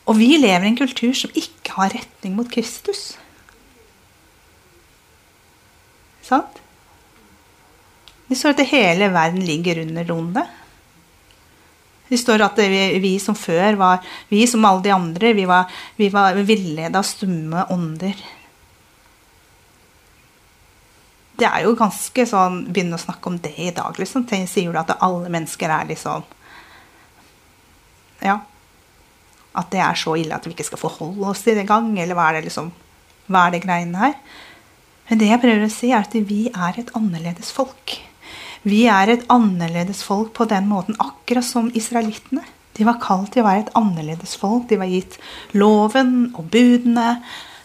[0.07, 3.17] og vi lever i en kultur som ikke har retning mot Kristus.
[6.27, 6.63] Sant?
[8.27, 10.55] Vi står at hele verden ligger under ondet.
[12.07, 15.67] Det står at vi, vi, som før var Vi som alle de andre, vi var,
[15.99, 18.21] vi var villeda av stumme ånder.
[21.37, 24.23] Det er jo ganske sånn Begynne å snakke om det i dag, liksom.
[24.31, 26.23] Sier du at alle mennesker er liksom
[28.23, 28.39] Ja
[29.57, 31.93] at det er så ille at vi ikke skal forholde oss til det engang.
[32.01, 32.73] Eller hva er det liksom,
[33.31, 34.19] hva er det greiene her?
[35.07, 37.97] Men det jeg prøver å si, er at vi er et annerledes folk.
[38.67, 42.43] Vi er et annerledes folk på den måten, akkurat som israelittene.
[42.77, 44.67] De var kalt til å være et annerledes folk.
[44.69, 45.17] De var gitt
[45.57, 47.21] loven og budene.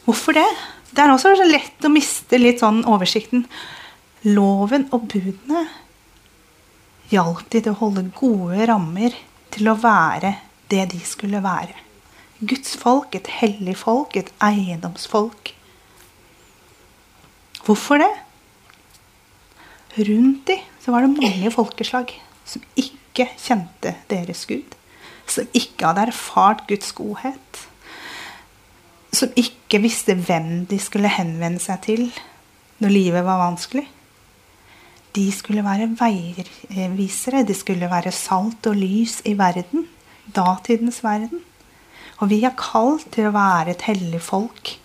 [0.06, 0.47] Hvorfor det?
[0.91, 3.47] Det er også så lett å miste litt sånn oversikten.
[4.30, 5.65] Loven og budene
[7.12, 9.15] hjalp de til å holde gode rammer
[9.51, 10.36] til å være
[10.71, 11.75] det de skulle være.
[12.41, 15.53] Guds folk, et hellig folk, et eiendomsfolk.
[17.65, 18.12] Hvorfor det?
[19.99, 22.13] Rundt de så var det mange folkeslag
[22.47, 24.77] som ikke kjente deres Gud.
[25.29, 27.62] Som ikke hadde erfart Guds godhet.
[29.13, 32.07] Som ikke visste hvem de skulle henvende seg til
[32.81, 33.86] når livet var vanskelig.
[35.13, 39.86] De skulle være veivisere, de skulle være salt og lys i verden
[40.36, 41.41] datidens verden.
[42.22, 44.76] Og vi er kalt til å være et hellig folk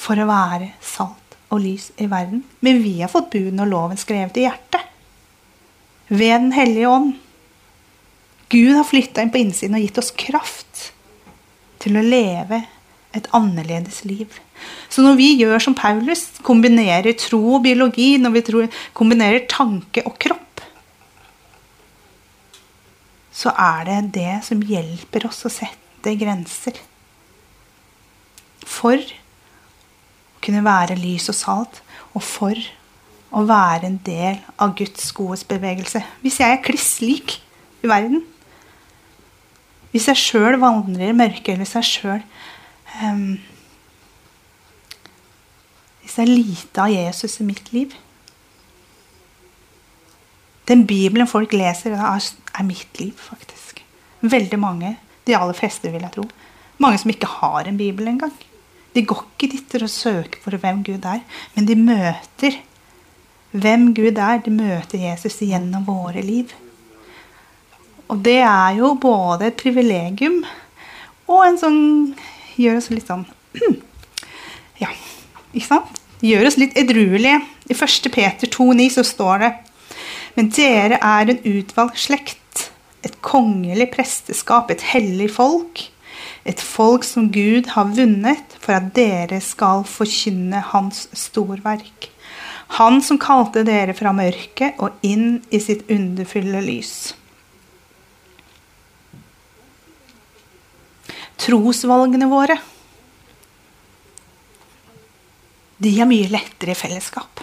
[0.00, 2.42] for å være salt og lys i verden.
[2.64, 4.82] Men vi har fått buden og loven skrevet i hjertet.
[6.08, 7.14] Ved Den hellige ånd.
[8.48, 10.90] Gud har flytta inn på innsiden og gitt oss kraft
[11.82, 12.62] til å leve
[13.16, 14.30] et annerledes liv.
[14.88, 20.16] Så når vi gjør som Paulus, kombinerer tro og biologi, når vi kombinerer tanke og
[20.22, 20.45] kropp,
[23.36, 26.78] så er det det som hjelper oss å sette grenser.
[28.64, 31.82] For å kunne være lys og salt,
[32.16, 32.56] og for
[33.36, 36.00] å være en del av Guds godhetsbevegelse.
[36.22, 37.36] Hvis jeg er kliss lik
[37.84, 38.24] i verden,
[39.92, 42.24] hvis jeg sjøl vandrer i mørket, eller hvis jeg sjøl
[43.02, 43.36] um,
[46.02, 47.94] Hvis det er lite av Jesus i mitt liv
[50.68, 52.26] Den Bibelen folk leser, er
[52.64, 53.82] mitt liv, faktisk.
[54.20, 54.96] Veldig mange.
[55.26, 56.24] De aller fleste, vil jeg tro.
[56.78, 58.32] Mange som ikke har en bibel engang.
[58.96, 61.20] De går ikke dit og å søke for hvem Gud er,
[61.54, 62.60] men de møter
[63.52, 64.40] hvem Gud er.
[64.44, 66.54] De møter Jesus gjennom våre liv.
[68.08, 70.44] Og det er jo både et privilegium
[71.26, 71.80] og en sånn
[72.56, 73.24] gjør oss litt sånn
[74.82, 74.92] Ja,
[75.50, 76.02] ikke sant?
[76.24, 77.40] Gjør oss litt edruelige.
[77.66, 78.08] I 1.
[78.14, 79.50] Peter 2,9 så står det
[80.36, 82.38] Men dere er en utvalgt slekt,
[83.04, 85.84] et kongelig presteskap, et hellig folk.
[86.46, 92.08] Et folk som Gud har vunnet for at dere skal forkynne Hans storverk.
[92.78, 96.94] Han som kalte dere fra mørket og inn i sitt underfulle lys.
[101.36, 102.56] Trosvalgene våre
[105.76, 107.42] de er mye lettere i fellesskap.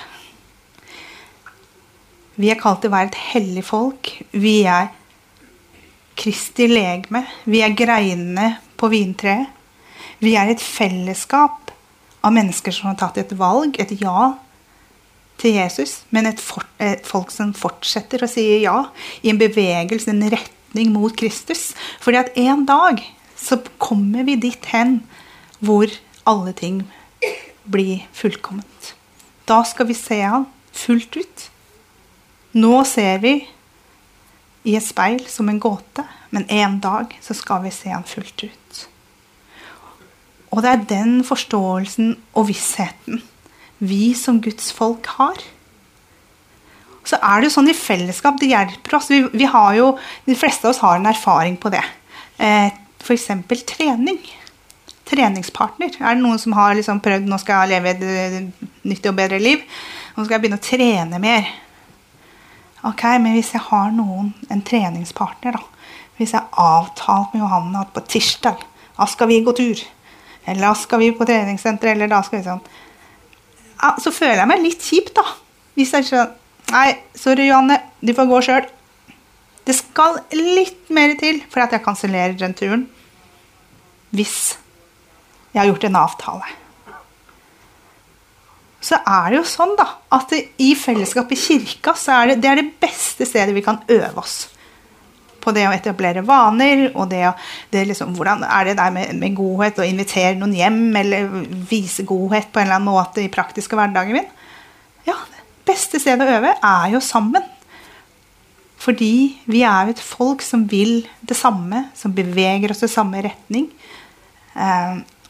[2.34, 4.10] Vi er kalt til å være et hellig folk.
[4.34, 4.90] Vi er
[6.24, 7.26] Kristi legeme.
[7.44, 9.50] Vi er greinene på vintreet.
[10.24, 11.74] Vi er et fellesskap
[12.24, 14.34] av mennesker som har tatt et valg, et ja
[15.42, 18.78] til Jesus, men et, for, et folk som fortsetter å si ja
[19.26, 21.74] i en bevegelse, en retning mot Kristus.
[22.04, 23.02] Fordi at en dag
[23.36, 25.02] så kommer vi dit hen
[25.60, 25.92] hvor
[26.30, 26.84] alle ting
[27.68, 28.94] blir fullkomment.
[29.48, 31.50] Da skal vi se han fullt ut.
[32.56, 33.36] Nå ser vi
[34.64, 38.46] i et speil som en gåte, men en dag så skal vi se han fullt
[38.48, 38.84] ut.
[40.54, 43.24] Og det er den forståelsen og vissheten
[43.84, 45.42] vi som Guds folk har.
[47.04, 49.10] Så er det jo sånn i fellesskap, det hjelper oss.
[49.12, 49.90] Vi, vi har jo,
[50.24, 51.84] De fleste av oss har en erfaring på det.
[52.38, 52.72] Eh,
[53.04, 53.28] F.eks.
[53.68, 54.22] trening.
[55.10, 55.98] Treningspartner.
[56.00, 59.42] Er det noen som har liksom prøvd nå skal jeg leve et nyttig og bedre
[59.42, 59.66] liv?
[60.16, 61.52] Nå skal jeg begynne å trene mer.
[62.84, 65.64] Ok, Men hvis jeg har noen, en treningspartner, da.
[66.18, 68.62] Hvis jeg har avtalt med Johanne at på tirsdag
[68.94, 69.80] da skal vi gå tur,
[70.46, 72.62] eller da skal vi på treningssenter, eller da skal vi sånn
[73.82, 75.24] ja, Så føler jeg meg litt kjip, da.
[75.74, 76.26] Hvis jeg ikke
[76.74, 77.76] Nei, sorry, Johanne.
[78.02, 78.68] Du får gå sjøl.
[79.68, 82.86] Det skal litt mer til for at jeg kansellerer den turen.
[84.16, 84.56] Hvis
[85.54, 86.54] jeg har gjort en avtale.
[88.84, 92.50] Så er det jo sånn da, at i fellesskap i kirka så er det, det
[92.52, 94.42] er det beste stedet vi kan øve oss
[95.44, 96.90] på det å etablere vaner.
[96.94, 97.24] og det,
[97.72, 101.28] det liksom, Hvordan er det der med, med, godhet å invitere noen hjem eller
[101.70, 104.30] vise godhet på en eller annen måte i praktiske hverdagen min?
[105.08, 107.44] Ja, det beste stedet å øve er jo sammen.
[108.84, 109.14] Fordi
[109.48, 113.70] vi er jo et folk som vil det samme, som beveger oss i samme retning.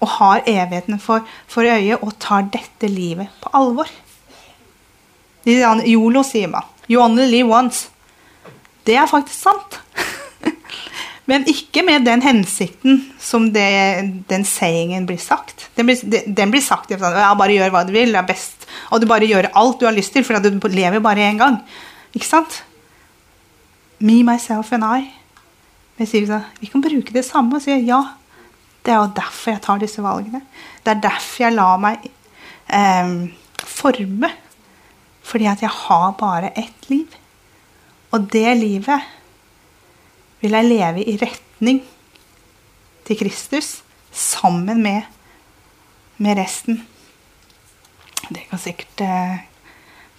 [0.03, 3.89] Og har evigheten for, for øye og tar dette livet på alvor.
[5.47, 6.67] Yolo, sier man.
[6.89, 7.89] You only live once.
[8.83, 9.79] Det er faktisk sant.
[11.29, 13.63] Men ikke med den hensikten som det,
[14.27, 15.69] den sayingen blir sagt.
[15.77, 18.67] Den blir, den blir sagt sånn ja, bare gjør hva du vil, det er best.
[18.91, 21.61] Og du bare gjør alt du har lyst til, for du lever bare én gang.
[22.13, 22.59] Ikke sant?
[24.03, 25.07] Me, myself and I.
[26.03, 28.01] Sånn, vi kan bruke det samme og si ja.
[28.83, 30.41] Det er jo derfor jeg tar disse valgene.
[30.83, 32.07] Det er derfor jeg lar meg
[32.67, 33.13] eh,
[33.63, 34.31] forme.
[35.23, 37.07] Fordi at jeg har bare ett liv.
[38.13, 39.11] Og det livet
[40.43, 41.79] vil jeg leve i retning
[43.07, 43.77] til Kristus
[44.11, 45.07] sammen med,
[46.17, 46.83] med resten.
[48.29, 49.37] Det kan sikkert eh,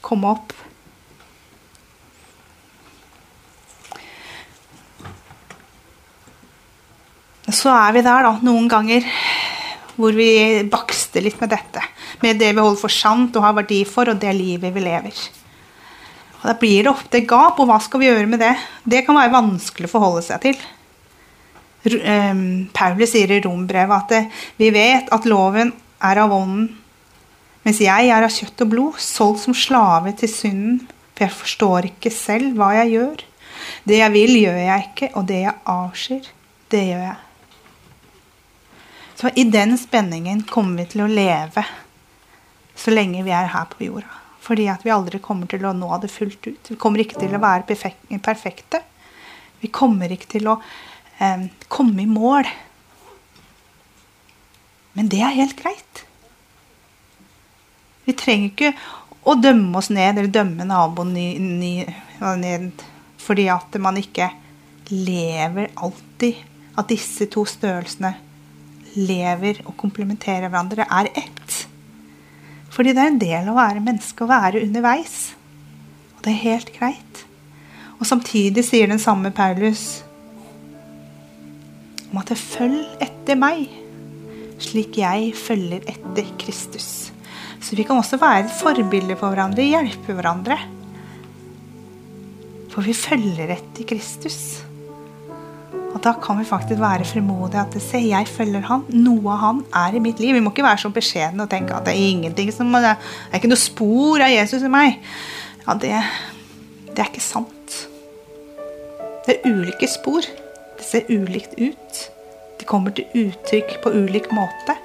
[0.05, 0.53] komme opp.
[7.53, 9.05] Så er vi der da, noen ganger
[9.95, 11.83] hvor vi bakster litt med dette.
[12.23, 15.19] Med det vi holder for sant og har verdi for, og det livet vi lever.
[16.41, 18.55] Og Da blir det ofte gap, og hva skal vi gjøre med det?
[18.85, 20.65] Det kan være vanskelig å forholde seg til.
[21.85, 25.73] Ehm, Paulus sier i rombrevet at eh, vi vet at loven
[26.05, 26.71] er av ånden,
[27.65, 30.81] mens jeg er av kjøtt og blod, solgt som slave til synden,
[31.15, 33.25] for jeg forstår ikke selv hva jeg gjør.
[33.89, 36.33] Det jeg vil, gjør jeg ikke, og det jeg avskyr,
[36.73, 37.24] det gjør jeg.
[39.15, 41.65] Så i den spenningen kommer vi til å leve
[42.75, 44.21] så lenge vi er her på jorda.
[44.45, 46.71] Fordi at vi aldri kommer til å nå det fullt ut.
[46.73, 47.65] Vi kommer ikke til å være
[48.21, 48.83] perfekte.
[49.63, 50.59] Vi kommer ikke til å
[51.23, 52.51] eh, komme i mål.
[54.99, 56.05] Men det er helt greit.
[58.05, 58.75] Vi trenger ikke
[59.25, 62.83] å dømme oss ned eller dømme naboen ned
[63.25, 64.29] fordi at man ikke
[64.93, 66.43] lever alltid.
[66.77, 68.11] av disse to størrelsene
[68.97, 71.61] lever og komplementerer hverandre, er ett.
[72.75, 75.35] Fordi det er en del av å være menneske å være underveis.
[76.17, 77.25] Og det er helt greit.
[78.01, 80.03] Og samtidig sier den samme Paulus
[82.11, 83.67] om at følg etter meg,
[84.63, 87.11] slik jeg følger etter Kristus.
[87.65, 90.59] Så vi kan også være et forbilde for hverandre, hjelpe hverandre.
[92.75, 94.39] For vi følger etter Kristus.
[95.95, 97.63] Og da kan vi faktisk være frimodige.
[97.63, 98.85] At se, jeg følger han.
[98.91, 100.35] Noe av han er i mitt liv.
[100.35, 103.39] Vi må ikke være så beskjedne og tenke at det er ingenting som Det er
[103.39, 104.99] ikke noe spor av Jesus i meg.
[105.65, 105.95] Ja, det,
[106.91, 107.79] det er ikke sant.
[109.27, 110.27] Det er ulike spor.
[110.79, 112.03] Det ser ulikt ut.
[112.59, 114.77] Det kommer til uttrykk på ulik måte.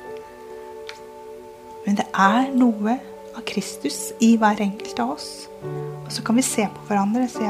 [1.85, 2.99] Men det er noe
[3.33, 5.29] av Kristus i hver enkelt av oss.
[5.65, 7.49] Og så kan vi se på hverandre og si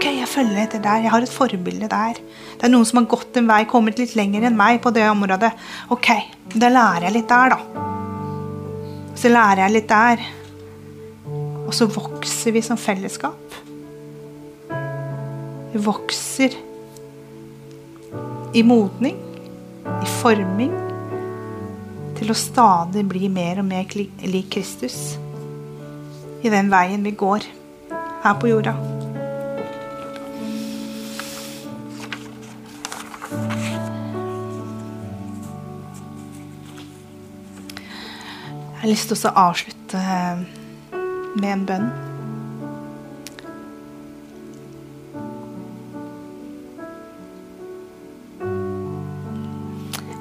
[0.00, 1.02] Ok, jeg følger etter der.
[1.04, 2.16] Jeg har et forbilde der.
[2.56, 5.02] Det er noen som har gått en vei, kommet litt lenger enn meg på det
[5.04, 5.50] området.
[5.92, 6.06] Ok,
[6.54, 7.82] da lærer jeg litt der, da.
[9.12, 10.22] Så lærer jeg litt der.
[11.66, 13.58] Og så vokser vi som fellesskap.
[15.74, 16.56] Vi vokser
[18.56, 19.18] i modning,
[19.84, 20.72] i forming,
[22.16, 24.96] til å stadig bli mer og mer lik Kristus
[26.40, 27.44] i den veien vi går
[28.24, 28.89] her på jorda.
[38.90, 40.40] Har lyst til å avslutte eh,
[41.38, 41.90] med en bønn.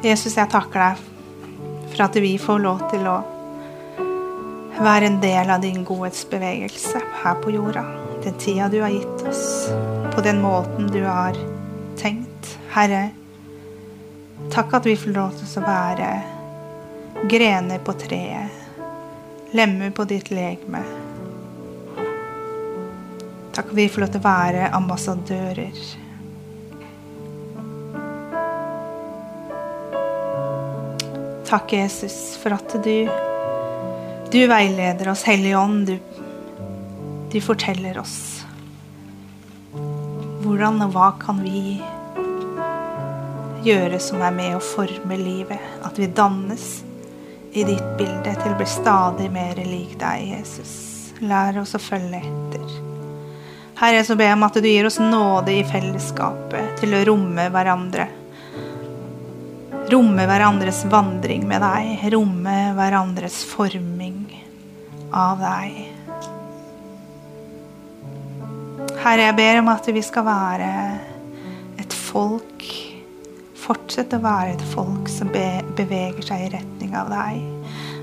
[0.06, 1.02] Jesus, jeg takker deg
[1.90, 3.18] for at vi får lov til å
[4.80, 7.84] være en del av din godhetsbevegelse her på jorda.
[8.22, 9.72] Den tida du har gitt oss,
[10.14, 11.34] på den måten du har
[11.98, 12.54] tenkt.
[12.76, 13.08] Herre,
[14.54, 16.14] takk at vi får lov til å være
[17.28, 18.59] grener på treet,
[19.52, 20.84] lemmer på ditt legeme.
[23.56, 25.82] Takk vi får lov til å være ambassadører.
[31.50, 33.10] Takk, Jesus, for at du,
[34.30, 35.90] du veileder oss, Hellige Ånd.
[35.90, 35.98] Du,
[37.34, 38.20] du forteller oss
[40.50, 41.78] hvordan og hva kan vi
[43.66, 45.62] gjøre som er med å forme livet.
[45.86, 46.80] At vi dannes
[47.54, 50.74] i ditt bilde til å bli stadig mer lik deg, Jesus.
[51.20, 52.78] Lær oss å følge etter.
[53.80, 57.48] Herre, så ber jeg om at du gir oss nåde i fellesskapet til å romme
[57.54, 58.10] hverandre.
[59.90, 62.04] Romme hverandres vandring med deg.
[62.14, 64.28] Romme hverandres forming
[65.16, 65.80] av deg.
[69.00, 70.70] Herre, jeg ber om at vi skal være
[71.80, 72.68] et folk
[73.70, 75.46] fortsette å være et folk som be
[75.78, 77.44] beveger seg i retning av deg.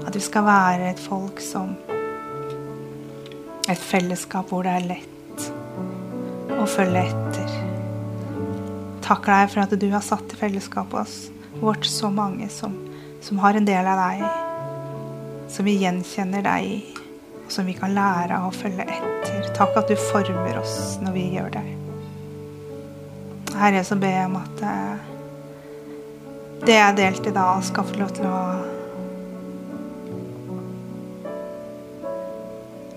[0.07, 1.75] At vi skal være et folk som
[3.67, 5.47] Et fellesskap hvor det er lett
[6.55, 7.55] å følge etter.
[9.03, 12.77] Takk deg for at du har satt i fellesskapet vårt så mange som,
[13.27, 14.23] som har en del av deg.
[15.51, 16.79] Som vi gjenkjenner deg i,
[17.43, 19.51] og som vi kan lære av å følge etter.
[19.59, 21.67] Takk at du former oss når vi gjør det.
[23.59, 25.13] Herre, så ber jeg om at eh,
[26.65, 28.41] det jeg delte da, skal få lov til å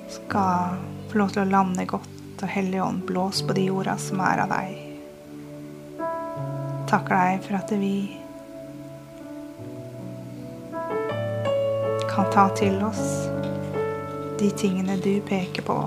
[0.10, 0.78] Skal
[1.10, 4.42] få lov til å lande godt, og Hellige Ånd, blås på de jorda som er
[4.44, 4.78] av deg.
[6.90, 7.94] Takker deg for at vi
[12.10, 13.04] kan ta til oss
[14.40, 15.80] de tingene du peker på.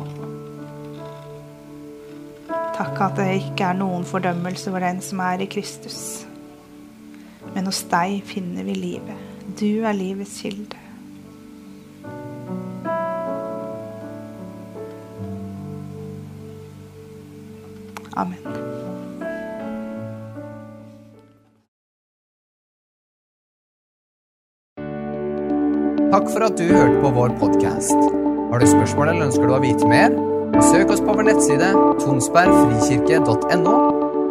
[2.76, 5.98] Takk at det ikke er noen fordømmelse for den som er i Kristus.
[7.54, 9.28] Men hos deg finner vi livet.
[9.58, 10.78] Du er livets kilde.
[18.12, 18.38] Amen.
[26.12, 27.96] Takk for at du hørte på vår podkast.
[28.52, 30.12] Har du spørsmål eller ønsker du å vite mer?
[30.60, 31.72] Søk oss på vår nettside
[32.04, 34.01] tonsbergfrikirke.no